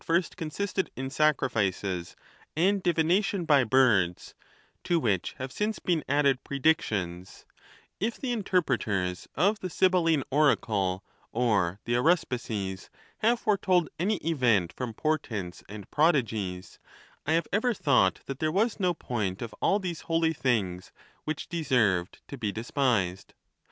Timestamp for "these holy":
19.77-20.33